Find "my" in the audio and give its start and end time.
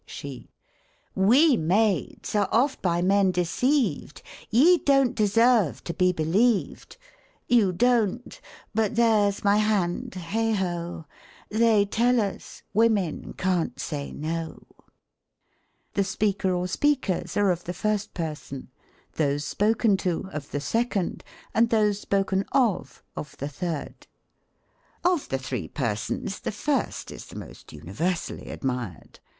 9.43-9.57